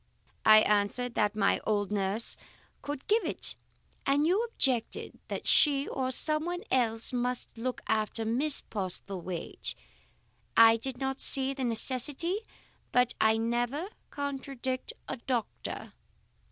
I 0.47 0.61
answered 0.61 1.13
that 1.13 1.35
my 1.35 1.59
old 1.63 1.91
nurse 1.91 2.35
could 2.81 3.07
give 3.07 3.23
it, 3.23 3.55
and 4.03 4.25
you 4.25 4.43
objected 4.45 5.19
that 5.27 5.45
she 5.45 5.87
or 5.87 6.09
someone 6.09 6.61
else 6.71 7.13
must 7.13 7.55
look 7.55 7.83
after 7.85 8.25
Miss 8.25 8.61
Postlethwaite. 8.61 9.75
I 10.57 10.77
did 10.77 10.97
not 10.97 11.21
see 11.21 11.53
the 11.53 11.65
necessity, 11.65 12.39
but 12.91 13.13
I 13.21 13.37
never 13.37 13.89
contradict 14.09 14.91
a 15.07 15.17
doctor. 15.17 15.93